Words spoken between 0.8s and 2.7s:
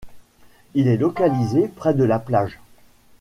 est localisé près de la plage.